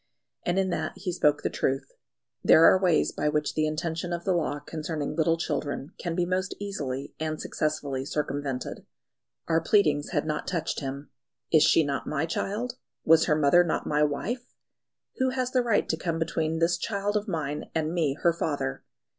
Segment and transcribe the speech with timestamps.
[0.47, 1.91] And in that he spoke the truth.
[2.43, 6.25] There are ways by which the intention of the law concerning little children can be
[6.25, 8.87] most easily and successfully circumvented.
[9.47, 11.11] Our pleadings had not touched him.
[11.51, 12.79] "Is she not my child?
[13.05, 14.55] Was her mother not my wife?
[15.17, 18.83] Who has the right to come between this child of mine and me her father?"